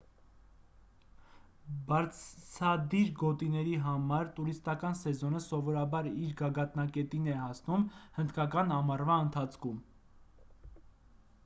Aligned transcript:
բարձադիր 1.91 3.11
գոտիների 3.19 3.75
համար 3.89 4.31
տուրիստական 4.39 4.97
սեզոնը 5.03 5.43
սովորաբար 5.49 6.11
իր 6.13 6.33
գագաթնակետին 6.41 7.29
է 7.37 7.39
հասնում 7.45 7.87
հնդկական 8.19 8.77
ամառվա 8.81 9.21
ընթացքում 9.29 9.79